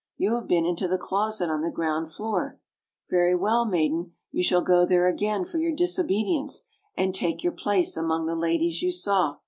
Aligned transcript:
You 0.17 0.33
have 0.33 0.47
been 0.47 0.65
into 0.65 0.87
the 0.87 0.97
closet 0.97 1.51
on 1.51 1.61
the 1.61 1.69
ground 1.69 2.11
floor. 2.11 2.59
Very 3.11 3.35
well, 3.35 3.65
madam! 3.65 4.15
you 4.31 4.41
shall 4.41 4.63
go 4.63 4.83
there 4.83 5.05
again, 5.07 5.45
for 5.45 5.59
your 5.59 5.75
disobedience, 5.75 6.63
and 6.97 7.13
take 7.13 7.43
your 7.43 7.53
place 7.53 7.95
among 7.95 8.25
the 8.25 8.35
ladies 8.35 8.81
you 8.81 8.91
saw." 8.91 9.37